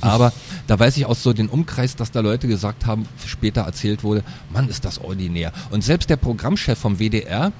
Aber 0.00 0.32
da 0.70 0.78
weiß 0.78 0.96
ich 0.98 1.04
aus 1.04 1.20
so 1.24 1.32
den 1.32 1.48
Umkreis, 1.48 1.96
dass 1.96 2.12
da 2.12 2.20
Leute 2.20 2.46
gesagt 2.46 2.86
haben, 2.86 3.04
später 3.26 3.62
erzählt 3.62 4.04
wurde, 4.04 4.22
Mann, 4.52 4.68
ist 4.68 4.84
das 4.84 5.00
ordinär. 5.02 5.50
Und 5.72 5.82
selbst 5.82 6.08
der 6.10 6.14
Programmchef 6.16 6.78
vom 6.78 7.00
WDR 7.00 7.50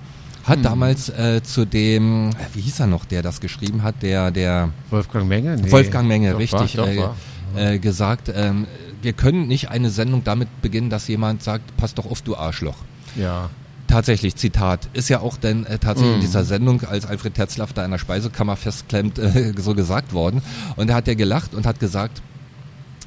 hat 0.45 0.65
damals 0.65 1.09
äh, 1.09 1.43
zu 1.43 1.65
dem, 1.65 2.31
äh, 2.31 2.35
wie 2.55 2.61
hieß 2.61 2.79
er 2.79 2.87
noch, 2.87 3.05
der 3.05 3.23
das 3.23 3.41
geschrieben 3.41 3.83
hat, 3.83 3.97
der, 4.03 4.31
der, 4.31 4.71
Wolfgang 4.91 5.27
Menge? 5.27 5.57
Nee. 5.57 5.73
Wolfgang 5.73 6.07
Menge, 6.07 6.31
Doch, 6.31 6.39
richtig, 6.39 6.79
War, 6.79 6.89
äh, 6.89 6.99
war. 6.99 7.17
äh, 7.57 7.79
gesagt, 7.81 8.31
ähm, 8.33 8.69
wir 9.03 9.13
können 9.13 9.49
nicht 9.49 9.71
eine 9.71 9.91
Sendung 9.91 10.23
damit 10.23 10.63
beginnen, 10.63 10.89
dass 10.89 11.09
jemand 11.09 11.43
sagt, 11.43 11.77
pass 11.77 11.95
doch 11.95 12.09
auf, 12.09 12.23
du 12.23 12.37
Arschloch. 12.37 12.77
Ja. 13.17 13.51
Tatsächlich, 13.89 14.37
Zitat, 14.37 14.89
ist 14.93 15.09
ja 15.09 15.19
auch 15.19 15.37
dann 15.37 15.67
äh, 15.67 15.81
tatsächlich 15.81 16.13
Mhm. 16.13 16.21
in 16.21 16.27
dieser 16.27 16.45
Sendung, 16.45 16.83
als 16.85 17.07
Alfred 17.07 17.35
Tetzlaff 17.35 17.73
da 17.73 17.85
in 17.85 17.91
der 17.91 17.99
Speisekammer 17.99 18.55
festklemmt, 18.55 19.19
äh, 19.19 19.53
so 19.61 19.75
gesagt 19.75 20.13
worden. 20.13 20.43
Und 20.77 20.91
da 20.91 20.95
hat 20.95 21.09
er 21.09 21.17
gelacht 21.17 21.55
und 21.55 21.67
hat 21.67 21.81
gesagt, 21.81 22.23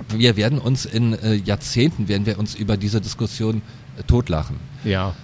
wir 0.09 0.35
werden 0.35 0.59
uns 0.59 0.85
in 0.85 1.13
äh, 1.13 1.35
Jahrzehnten, 1.35 2.07
werden 2.07 2.25
wir 2.25 2.39
uns 2.39 2.55
über 2.55 2.77
diese 2.77 2.99
Diskussion 3.01 3.61
äh, 3.97 4.03
totlachen. 4.03 4.57
Ja. 4.83 5.15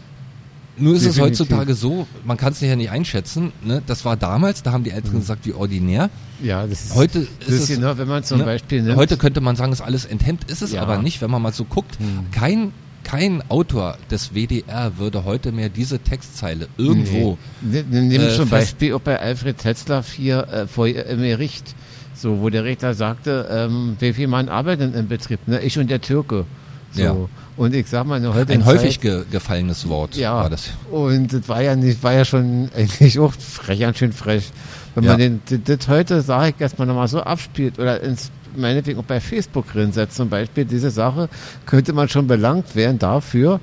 Nur 0.77 0.95
ist 0.95 1.01
es 1.05 1.15
Definitiv. 1.15 1.39
heutzutage 1.41 1.73
so, 1.73 2.07
man 2.23 2.37
kann 2.37 2.53
es 2.53 2.61
ja 2.61 2.73
nicht 2.75 2.89
einschätzen, 2.89 3.51
ne? 3.63 3.81
das 3.85 4.05
war 4.05 4.15
damals, 4.15 4.63
da 4.63 4.71
haben 4.71 4.85
die 4.85 4.91
Älteren 4.91 5.19
gesagt, 5.19 5.45
wie 5.45 5.51
ordinär. 5.53 6.09
Ja, 6.41 6.65
das 6.65 6.85
ist, 6.85 6.95
Heute 6.95 7.27
das 7.39 7.49
ist 7.49 7.69
es, 7.69 7.75
genau, 7.75 7.97
wenn 7.97 8.07
man 8.07 8.23
zum 8.23 8.37
ne? 8.37 8.45
Beispiel 8.45 8.81
nimmt. 8.83 8.95
Heute 8.95 9.17
könnte 9.17 9.41
man 9.41 9.57
sagen, 9.57 9.73
ist 9.73 9.81
alles 9.81 10.05
enthemmt, 10.05 10.49
ist 10.49 10.61
es 10.61 10.71
Ja. 10.71 10.81
aber 10.81 10.97
nicht, 11.01 11.21
wenn 11.21 11.29
man 11.29 11.41
mal 11.41 11.51
so 11.51 11.65
guckt. 11.65 11.97
Kein, 12.31 12.71
kein 13.03 13.43
Autor 13.49 13.97
des 14.09 14.33
WDR 14.35 14.97
würde 14.97 15.25
heute 15.25 15.51
mehr 15.51 15.67
diese 15.67 15.99
Textzeile 15.99 16.69
irgendwo. 16.77 17.37
Nee. 17.59 17.83
Nimm 17.89 18.07
nimm 18.07 18.21
äh, 18.21 18.33
zum 18.33 18.47
Beispiel 18.47 18.93
auch 18.93 19.01
bei 19.01 19.19
Alfred 19.19 19.57
Tetzlaff 19.57 20.13
hier 20.13 20.47
äh, 20.47 20.67
vor 20.67 20.87
im 20.87 21.19
Gericht, 21.21 21.75
so 22.21 22.41
wo 22.41 22.49
der 22.49 22.63
Richter 22.63 22.93
sagte, 22.93 23.47
ähm, 23.51 23.95
wie 23.99 24.13
viel 24.13 24.27
Mann 24.27 24.49
arbeitet 24.49 24.95
im 24.95 25.07
Betrieb? 25.07 25.39
Ne? 25.47 25.61
Ich 25.61 25.77
und 25.79 25.89
der 25.89 26.01
Türke. 26.01 26.45
So. 26.91 27.01
Ja. 27.01 27.15
Und 27.55 27.75
ich 27.75 27.87
sag 27.87 28.05
mal, 28.07 28.21
heutigen 28.33 28.61
Ein 28.61 28.65
häufig 28.65 28.99
ge 29.01 29.23
gefallenes 29.29 29.87
Wort 29.89 30.15
ja, 30.15 30.33
war 30.33 30.49
das. 30.49 30.69
und 30.91 31.31
das 31.33 31.47
war 31.49 31.61
ja 31.61 31.75
nicht, 31.75 32.01
war 32.03 32.13
ja 32.13 32.23
schon 32.25 32.69
eigentlich 32.75 33.19
auch 33.19 33.33
frech, 33.33 33.79
ganz 33.81 33.97
schön 33.97 34.13
frech. 34.13 34.49
Wenn 34.95 35.03
Ja. 35.03 35.11
man 35.11 35.19
den, 35.19 35.41
das, 35.49 35.77
das 35.77 35.87
heute, 35.87 36.21
sage 36.21 36.53
ich 36.55 36.61
erstmal 36.61 36.87
nochmal 36.87 37.07
so 37.07 37.21
abspielt 37.21 37.77
oder 37.77 38.01
ins, 38.01 38.31
meinetwegen 38.55 38.99
auch 38.99 39.03
bei 39.03 39.19
Facebook 39.19 39.71
drinsetzt 39.71 40.15
zum 40.15 40.29
Beispiel, 40.29 40.65
diese 40.65 40.89
Sache, 40.89 41.29
könnte 41.65 41.93
man 41.93 42.09
schon 42.09 42.27
belangt 42.27 42.75
werden 42.75 42.97
dafür, 42.97 43.59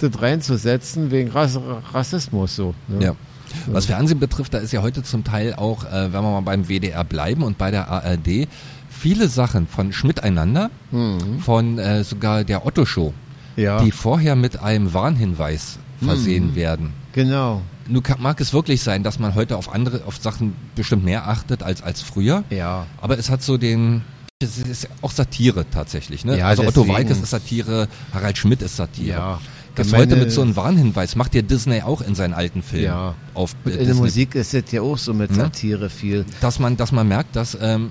das 0.00 0.20
reinzusetzen 0.20 1.10
wegen 1.10 1.30
Rass 1.30 1.58
Rassismus 1.92 2.54
so. 2.56 2.74
Ne? 2.88 3.04
Ja. 3.06 3.14
Was 3.66 3.86
Fernsehen 3.86 4.18
betrifft, 4.18 4.54
da 4.54 4.58
ist 4.58 4.72
ja 4.72 4.82
heute 4.82 5.02
zum 5.02 5.24
Teil 5.24 5.54
auch, 5.54 5.84
äh, 5.84 6.12
wenn 6.12 6.22
wir 6.22 6.22
mal 6.22 6.40
beim 6.40 6.68
WDR 6.68 7.04
bleiben 7.04 7.42
und 7.42 7.58
bei 7.58 7.70
der 7.70 7.88
ARD, 7.88 8.48
viele 8.90 9.28
Sachen 9.28 9.66
von 9.66 9.92
Schmiteinander, 9.92 10.70
von 11.44 11.78
äh, 11.78 12.04
sogar 12.04 12.44
der 12.44 12.66
Otto-Show, 12.66 13.12
Mhm. 13.56 13.62
Ja. 13.62 13.82
die 13.82 13.90
vorher 13.90 14.36
mit 14.36 14.60
einem 14.60 14.92
Warnhinweis 14.94 15.78
versehen 16.04 16.50
Mhm. 16.50 16.54
werden. 16.56 16.92
Genau. 17.12 17.62
Nun 17.88 18.02
kann, 18.02 18.20
mag 18.22 18.40
es 18.40 18.52
wirklich 18.52 18.82
sein, 18.82 19.02
dass 19.02 19.18
man 19.18 19.34
heute 19.34 19.56
auf 19.56 19.72
andere, 19.74 20.02
auf 20.06 20.18
Sachen 20.18 20.54
bestimmt 20.76 21.04
mehr 21.04 21.26
achtet 21.26 21.62
als, 21.62 21.82
als 21.82 22.02
früher. 22.02 22.44
Ja. 22.50 22.86
Aber 23.00 23.18
es 23.18 23.30
hat 23.30 23.42
so 23.42 23.56
den, 23.56 24.02
es 24.40 24.58
ist 24.58 24.88
auch 25.02 25.10
Satire 25.10 25.64
tatsächlich, 25.70 26.24
ne? 26.24 26.38
Ja, 26.38 26.46
also 26.48 26.62
Otto 26.62 26.82
deswegen. 26.82 26.94
Walkes 26.94 27.18
ist 27.18 27.30
Satire, 27.30 27.88
Harald 28.12 28.38
Schmidt 28.38 28.62
ist 28.62 28.76
Satire. 28.76 29.08
Ja. 29.18 29.40
Das 29.78 29.86
Ich 29.88 29.92
heute 29.94 30.10
meine- 30.10 30.22
mit 30.24 30.32
so 30.32 30.42
einem 30.42 30.56
Warnhinweis 30.56 31.16
macht 31.16 31.34
ja 31.34 31.42
Disney 31.42 31.80
auch 31.82 32.00
in 32.02 32.14
seinen 32.14 32.34
alten 32.34 32.62
Filmen. 32.62 32.84
Ja. 32.84 33.14
Auf 33.34 33.54
äh, 33.64 33.70
in 33.70 33.86
der 33.86 33.94
Musik 33.94 34.34
ist 34.34 34.52
das 34.54 34.70
ja 34.72 34.82
auch 34.82 34.98
so 34.98 35.14
mit 35.14 35.30
Ne? 35.30 35.36
Satire 35.36 35.88
viel. 35.88 36.24
dass 36.40 36.58
man, 36.58 36.76
dass 36.76 36.92
man 36.92 37.08
merkt, 37.08 37.34
dass 37.36 37.56
ähm, 37.60 37.90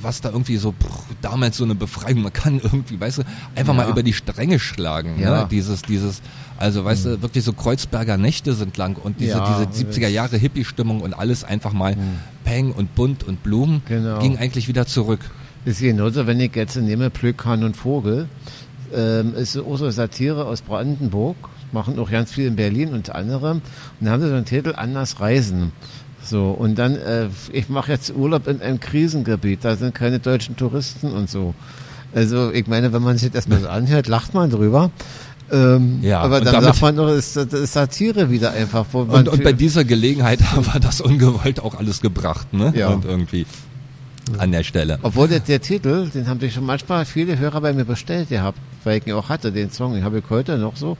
was 0.00 0.20
da 0.20 0.28
irgendwie 0.30 0.58
so 0.58 0.70
pff, 0.70 1.02
damals 1.22 1.56
so 1.56 1.64
eine 1.64 1.74
Befreiung, 1.74 2.22
man 2.22 2.32
kann 2.32 2.60
irgendwie, 2.62 3.00
weißt 3.00 3.18
du, 3.18 3.22
einfach 3.56 3.74
Ja. 3.74 3.82
mal 3.84 3.90
über 3.90 4.04
die 4.04 4.12
Stränge 4.12 4.60
schlagen. 4.60 5.18
Ja. 5.20 5.42
Ne? 5.42 5.48
Dieses, 5.50 5.82
dieses, 5.82 6.22
also 6.56 6.84
weißt 6.84 7.04
du, 7.06 7.22
wirklich 7.22 7.42
so 7.42 7.52
Kreuzberger 7.52 8.16
Nächte 8.16 8.54
sind 8.54 8.76
lang 8.76 8.96
und 8.96 9.18
diese, 9.18 9.38
Ja, 9.38 9.64
diese 9.68 9.84
70er 9.90 10.06
Jahre 10.08 10.36
Hippie-Stimmung 10.36 11.00
und 11.00 11.14
alles 11.14 11.42
einfach 11.42 11.72
mal 11.72 11.96
Peng 12.44 12.70
und 12.70 12.94
bunt 12.94 13.24
und 13.24 13.42
Blumen 13.42 13.82
Genau. 13.88 14.20
ging 14.20 14.38
eigentlich 14.38 14.68
wieder 14.68 14.86
zurück. 14.86 15.20
Das 15.64 15.74
ist 15.74 15.80
genauso, 15.80 16.26
wenn 16.28 16.38
ich 16.38 16.54
jetzt 16.54 16.76
nehme 16.76 17.10
Plökan 17.10 17.64
und 17.64 17.76
Vogel, 17.76 18.28
ähm, 18.94 19.34
ist 19.34 19.52
so 19.52 19.90
Satire 19.90 20.46
aus 20.46 20.62
Brandenburg, 20.62 21.36
machen 21.72 21.98
auch 21.98 22.10
ganz 22.10 22.32
viel 22.32 22.46
in 22.46 22.56
Berlin 22.56 22.92
unter 22.92 23.14
anderem. 23.14 23.62
Und 24.00 24.06
da 24.06 24.12
haben 24.12 24.22
sie 24.22 24.28
so 24.28 24.34
einen 24.34 24.44
Titel 24.44 24.74
Anders 24.76 25.20
Reisen. 25.20 25.72
So, 26.22 26.50
und 26.50 26.78
dann, 26.78 26.96
äh, 26.96 27.28
ich 27.52 27.68
mache 27.68 27.92
jetzt 27.92 28.14
Urlaub 28.14 28.48
in 28.48 28.60
einem 28.60 28.80
Krisengebiet, 28.80 29.64
da 29.64 29.76
sind 29.76 29.94
keine 29.94 30.18
deutschen 30.18 30.56
Touristen 30.56 31.12
und 31.12 31.30
so. 31.30 31.54
Also, 32.14 32.50
ich 32.52 32.66
meine, 32.66 32.92
wenn 32.92 33.02
man 33.02 33.18
sich 33.18 33.30
das 33.30 33.48
mal 33.48 33.60
so 33.60 33.68
anhört, 33.68 34.08
lacht 34.08 34.34
man 34.34 34.50
drüber. 34.50 34.90
Ähm, 35.50 36.00
Ja, 36.02 36.20
aber 36.20 36.40
dann 36.40 36.62
sagt 36.62 36.82
man 36.82 36.96
doch, 36.96 37.08
ist, 37.08 37.36
ist 37.36 37.72
Satire 37.72 38.30
wieder 38.30 38.52
einfach. 38.52 38.86
Und, 38.92 39.28
und 39.28 39.42
bei 39.42 39.52
dieser 39.52 39.84
Gelegenheit 39.84 40.42
haben 40.52 40.66
wir 40.66 40.80
das 40.80 41.00
ungewollt 41.00 41.60
auch 41.60 41.74
alles 41.74 42.00
gebracht, 42.00 42.52
ne? 42.52 42.72
Ja. 42.76 42.88
Und 42.88 43.04
irgendwie 43.04 43.46
an 44.38 44.52
der 44.52 44.62
Stelle. 44.62 44.98
Obwohl 45.02 45.28
der, 45.28 45.40
der 45.40 45.60
Titel, 45.60 46.08
den 46.08 46.28
haben 46.28 46.40
sich 46.40 46.54
schon 46.54 46.66
manchmal 46.66 47.04
viele 47.04 47.38
Hörer 47.38 47.60
bei 47.60 47.72
mir 47.72 47.84
bestellt 47.84 48.28
gehabt, 48.28 48.58
weil 48.84 48.98
ich 48.98 49.06
ihn 49.06 49.14
auch 49.14 49.28
hatte, 49.28 49.52
den 49.52 49.70
Song. 49.70 49.94
Den 49.94 50.04
habe 50.04 50.18
ich 50.18 50.24
heute 50.30 50.58
noch 50.58 50.76
so. 50.76 50.96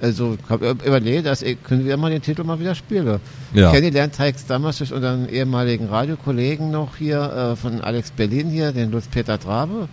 Also 0.00 0.38
ich 0.42 0.50
habe 0.50 0.70
überlegt, 0.84 1.26
dass 1.26 1.42
ich 1.42 1.62
können 1.62 1.84
wir 1.84 1.96
mal 1.96 2.10
den 2.10 2.22
Titel 2.22 2.42
mal 2.44 2.58
wieder 2.58 2.74
spielen. 2.74 3.20
Ja. 3.52 3.70
Kennengelernt 3.70 4.18
habe 4.18 4.30
ich 4.30 4.36
damals 4.46 4.78
durch 4.78 4.92
unseren 4.92 5.28
ehemaligen 5.28 5.88
Radiokollegen 5.88 6.70
noch 6.70 6.96
hier 6.96 7.20
äh, 7.52 7.56
von 7.56 7.80
Alex 7.82 8.10
Berlin 8.10 8.48
hier, 8.48 8.72
den 8.72 8.90
Lutz 8.90 9.08
Peter 9.08 9.38
Trabe, 9.38 9.88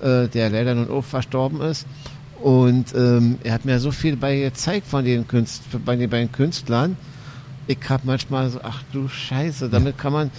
äh, 0.00 0.28
der 0.28 0.48
leider 0.48 0.74
nun 0.74 0.90
auch 0.90 1.04
verstorben 1.04 1.60
ist. 1.60 1.86
Und 2.40 2.94
ähm, 2.94 3.38
er 3.44 3.52
hat 3.52 3.64
mir 3.64 3.78
so 3.78 3.92
viel 3.92 4.16
bei 4.16 4.40
gezeigt 4.40 4.86
von 4.86 5.04
den 5.04 5.28
Künst, 5.28 5.62
bei 5.84 5.96
den 5.96 6.10
beiden 6.10 6.32
Künstlern. 6.32 6.96
Ich 7.68 7.78
habe 7.88 8.02
manchmal 8.04 8.50
so, 8.50 8.60
ach 8.62 8.82
du 8.92 9.08
Scheiße, 9.08 9.68
damit 9.68 9.96
kann 9.96 10.12
man, 10.12 10.30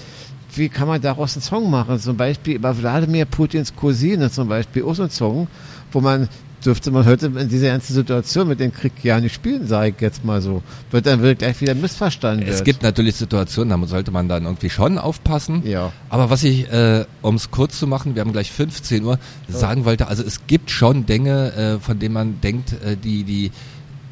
wie 0.55 0.69
kann 0.69 0.87
man 0.87 1.01
daraus 1.01 1.35
einen 1.35 1.41
Song 1.41 1.69
machen? 1.69 1.99
Zum 1.99 2.17
Beispiel 2.17 2.55
über 2.55 2.77
Wladimir 2.77 3.25
Putins 3.25 3.75
Cousine 3.75 4.29
zum 4.31 4.47
Beispiel, 4.47 4.83
auch 4.83 4.95
so 4.95 5.03
ein 5.03 5.09
Song, 5.09 5.47
wo 5.91 6.01
man 6.01 6.29
dürfte 6.65 6.91
man 6.91 7.05
heute 7.05 7.27
in 7.27 7.49
dieser 7.49 7.67
ganzen 7.67 7.93
Situation 7.93 8.47
mit 8.47 8.59
dem 8.59 8.73
Krieg 8.73 8.93
ja 9.03 9.19
nicht 9.19 9.35
spielen, 9.35 9.67
sage 9.67 9.93
ich 9.95 10.01
jetzt 10.01 10.23
mal 10.23 10.41
so. 10.41 10.63
Wird 10.91 11.05
dann 11.05 11.21
wird 11.21 11.39
gleich 11.39 11.59
wieder 11.61 11.75
missverstanden. 11.75 12.47
Es 12.47 12.57
wird. 12.57 12.65
gibt 12.65 12.83
natürlich 12.83 13.15
Situationen, 13.15 13.81
da 13.81 13.87
sollte 13.87 14.11
man 14.11 14.27
dann 14.29 14.45
irgendwie 14.45 14.69
schon 14.69 14.97
aufpassen. 14.97 15.63
Ja. 15.65 15.91
Aber 16.09 16.29
was 16.29 16.43
ich, 16.43 16.71
äh, 16.71 17.05
um 17.21 17.35
es 17.35 17.51
kurz 17.51 17.79
zu 17.79 17.87
machen, 17.87 18.15
wir 18.15 18.21
haben 18.21 18.31
gleich 18.31 18.51
15 18.51 19.03
Uhr, 19.03 19.19
sagen 19.49 19.85
wollte, 19.85 20.07
also 20.07 20.23
es 20.23 20.47
gibt 20.47 20.71
schon 20.71 21.05
Dinge, 21.05 21.53
äh, 21.53 21.79
von 21.79 21.99
denen 21.99 22.13
man 22.13 22.41
denkt, 22.41 22.73
äh, 22.83 22.95
die, 22.95 23.23
die 23.23 23.51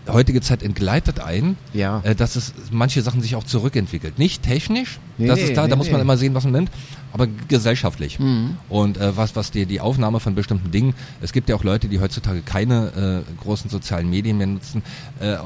heutige 0.07 0.41
Zeit 0.41 0.63
entgleitet 0.63 1.19
ein, 1.19 1.57
Ja. 1.73 2.01
äh, 2.03 2.15
dass 2.15 2.35
es 2.35 2.53
manche 2.71 3.01
Sachen 3.01 3.21
sich 3.21 3.35
auch 3.35 3.43
zurückentwickelt. 3.43 4.17
Nicht 4.19 4.43
technisch, 4.43 4.99
Nee, 5.17 5.27
das 5.27 5.37
nee, 5.39 5.45
ist 5.45 5.53
klar, 5.53 5.67
da 5.67 5.75
nee, 5.75 5.77
muss 5.77 5.91
man 5.91 6.01
immer 6.01 6.17
sehen, 6.17 6.33
was 6.33 6.43
man 6.45 6.53
nimmt, 6.53 6.71
aber 7.13 7.27
gesellschaftlich. 7.47 8.19
Mhm. 8.19 8.57
Und 8.69 8.97
äh, 8.97 9.15
was, 9.15 9.35
was 9.35 9.51
die, 9.51 9.65
die 9.65 9.79
Aufnahme 9.79 10.19
von 10.19 10.33
bestimmten 10.33 10.71
Dingen, 10.71 10.93
es 11.21 11.33
gibt 11.33 11.49
ja 11.49 11.55
auch 11.55 11.63
Leute, 11.63 11.87
die 11.87 11.99
heutzutage 11.99 12.41
keine 12.41 13.23
äh, 13.27 13.41
großen 13.43 13.69
sozialen 13.69 14.09
Medien 14.09 14.37
mehr 14.37 14.47
nutzen, 14.47 14.81
äh, 15.19 15.37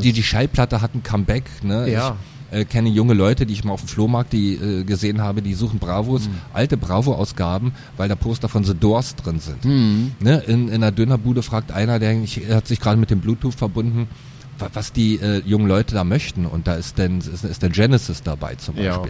die 0.00 0.12
die 0.12 0.22
Schallplatte 0.22 0.80
hatten 0.80 1.02
Comeback, 1.02 1.44
ne? 1.62 1.90
Ja. 1.90 2.10
Ich 2.10 2.33
äh, 2.54 2.64
kenne 2.64 2.88
junge 2.88 3.14
Leute, 3.14 3.44
die 3.46 3.52
ich 3.54 3.64
mal 3.64 3.72
auf 3.72 3.80
dem 3.82 3.88
Flohmarkt 3.88 4.32
die, 4.32 4.54
äh, 4.54 4.84
gesehen 4.84 5.20
habe, 5.20 5.42
die 5.42 5.54
suchen 5.54 5.78
Bravos, 5.78 6.28
Mhm. 6.28 6.34
alte 6.52 6.76
Bravo-Ausgaben, 6.76 7.72
weil 7.96 8.08
da 8.08 8.14
Poster 8.14 8.48
von 8.48 8.64
The 8.64 8.74
Doors 8.74 9.16
drin 9.16 9.40
sind. 9.40 9.64
Mhm. 9.64 10.12
Ne? 10.20 10.42
In, 10.46 10.68
in 10.68 10.74
einer 10.74 10.92
Dönerbude 10.92 11.42
fragt 11.42 11.72
einer, 11.72 11.98
der 11.98 12.12
er 12.48 12.56
hat 12.56 12.66
sich 12.66 12.80
gerade 12.80 12.96
mit 12.98 13.10
dem 13.10 13.20
Bluetooth 13.20 13.54
verbunden, 13.54 14.06
wa- 14.58 14.70
was 14.72 14.92
die 14.92 15.16
äh, 15.20 15.42
jungen 15.44 15.66
Leute 15.66 15.94
da 15.94 16.04
möchten. 16.04 16.46
Und 16.46 16.66
da 16.66 16.74
ist 16.74 16.96
denn 16.98 17.18
ist, 17.18 17.44
ist 17.44 17.62
der 17.62 17.70
Genesis 17.70 18.22
dabei 18.22 18.54
zum 18.54 18.76
Ja. 18.76 19.02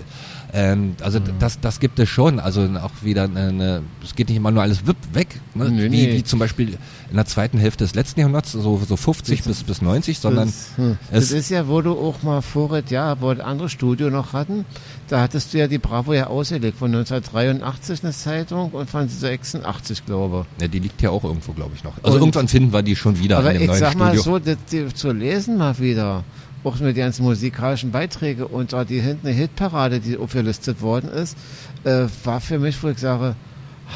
Ähm, 0.56 0.94
also 1.02 1.18
d- 1.18 1.32
das, 1.40 1.58
das 1.58 1.80
gibt 1.80 1.98
es 1.98 2.08
schon. 2.08 2.38
Also 2.38 2.68
auch 2.80 2.92
wieder 3.02 3.24
eine, 3.24 3.82
es 4.04 4.14
geht 4.14 4.28
nicht 4.28 4.36
immer 4.36 4.52
nur 4.52 4.62
alles 4.62 4.86
wipp 4.86 4.96
weg, 5.12 5.40
ne? 5.54 5.68
Nee, 5.68 5.82
wie, 5.84 5.88
nee. 6.06 6.12
wie 6.14 6.22
zum 6.22 6.38
Beispiel 6.38 6.78
in 7.10 7.16
der 7.16 7.26
zweiten 7.26 7.58
Hälfte 7.58 7.82
des 7.82 7.96
letzten 7.96 8.20
Jahrhunderts, 8.20 8.52
so, 8.52 8.80
so 8.86 8.96
50 8.96 9.42
bis, 9.42 9.64
bis 9.64 9.82
90, 9.82 10.16
sondern 10.18 10.46
das, 10.46 10.68
hm. 10.76 10.96
das 11.10 11.24
es, 11.24 11.32
ist 11.32 11.50
ja, 11.50 11.66
wo 11.66 11.80
du 11.80 11.92
auch 11.98 12.22
mal 12.22 12.40
voriges 12.40 12.90
Jahr, 12.90 13.20
wo 13.20 13.30
ein 13.30 13.40
anderes 13.40 13.72
Studio 13.72 14.10
noch 14.10 14.32
hatten, 14.32 14.64
da 15.08 15.20
hattest 15.22 15.52
du 15.52 15.58
ja 15.58 15.66
die 15.66 15.78
Bravo 15.78 16.12
ja 16.12 16.28
ausgelegt, 16.28 16.78
von 16.78 16.94
1983 16.94 18.04
eine 18.04 18.12
Zeitung 18.12 18.70
und 18.70 18.88
von 18.88 19.08
86, 19.08 20.06
glaube 20.06 20.46
ja, 20.60 20.68
die 20.68 20.78
liegt 20.78 21.02
ja 21.02 21.10
auch 21.10 21.24
irgendwo, 21.24 21.52
glaube 21.52 21.72
ich, 21.74 21.82
noch. 21.82 21.94
Also 22.02 22.16
Und- 22.16 22.22
irgendwann 22.22 22.46
finden 22.48 22.72
wir 22.72 22.82
die 22.82 22.94
schon 22.94 23.18
wieder 23.18 23.38
Aber 23.38 23.50
in 23.52 23.58
dem 23.58 23.62
ich 23.62 23.68
neuen 23.68 23.80
sag 23.80 23.96
mal 23.96 24.14
Studio. 24.16 24.22
so, 24.22 24.38
das, 24.38 24.56
die, 24.70 24.86
zu 24.94 25.10
lesen 25.10 25.56
mal 25.58 25.76
wieder, 25.80 26.22
auch 26.64 26.74
mit 26.80 26.96
den 26.96 27.04
ganzen 27.04 27.22
musikalischen 27.24 27.90
Beiträge 27.92 28.48
und 28.48 28.72
da 28.72 28.84
die 28.84 29.00
hinten 29.00 29.26
eine 29.26 29.36
Hitparade, 29.36 30.00
die 30.00 30.16
aufgelistet 30.16 30.80
worden 30.80 31.08
ist, 31.10 31.36
äh, 31.84 32.06
war 32.24 32.40
für 32.40 32.58
mich, 32.58 32.82
wo 32.82 32.88
ich 32.88 32.98
sage, 32.98 33.36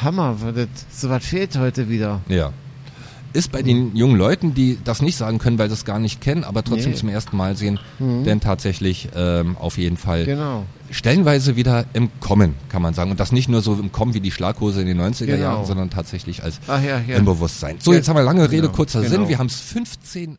Hammer, 0.02 0.36
das, 0.54 0.68
so 0.90 1.08
was 1.08 1.24
fehlt 1.24 1.56
heute 1.58 1.88
wieder. 1.88 2.20
Ja. 2.28 2.52
Ist 3.34 3.52
bei 3.52 3.60
den 3.62 3.94
jungen 3.94 4.16
Leuten, 4.16 4.54
die 4.54 4.78
das 4.84 5.02
nicht 5.02 5.16
sagen 5.16 5.38
können, 5.38 5.58
weil 5.58 5.68
sie 5.68 5.74
es 5.74 5.84
gar 5.84 5.98
nicht 5.98 6.20
kennen, 6.22 6.44
aber 6.44 6.64
trotzdem 6.64 6.92
Nee. 6.92 6.96
zum 6.96 7.08
ersten 7.10 7.36
Mal 7.36 7.56
sehen, 7.56 7.78
denn 7.98 8.40
tatsächlich 8.40 9.10
ähm, 9.14 9.56
auf 9.58 9.76
jeden 9.76 9.98
Fall 9.98 10.24
Genau. 10.24 10.64
stellenweise 10.90 11.54
wieder 11.54 11.84
im 11.92 12.08
Kommen, 12.20 12.54
kann 12.70 12.80
man 12.80 12.94
sagen. 12.94 13.10
Und 13.10 13.20
das 13.20 13.30
nicht 13.30 13.50
nur 13.50 13.60
so 13.60 13.74
im 13.74 13.92
Kommen 13.92 14.14
wie 14.14 14.20
die 14.20 14.30
Schlaghose 14.30 14.80
in 14.80 14.86
den 14.86 14.98
90er 14.98 15.26
Genau. 15.26 15.38
Jahren, 15.42 15.66
sondern 15.66 15.90
tatsächlich 15.90 16.42
als 16.42 16.58
ja, 16.68 16.78
ja. 17.06 17.16
im 17.16 17.26
Bewusstsein. 17.26 17.76
So, 17.80 17.92
jetzt 17.92 18.08
haben 18.08 18.16
wir 18.16 18.22
lange 18.22 18.50
Rede, 18.50 18.62
genau, 18.62 18.72
kurzer 18.74 19.02
genau. 19.02 19.12
Sinn. 19.12 19.28
Wir 19.28 19.38
haben 19.38 19.48
es 19.48 19.60
15 19.60 20.38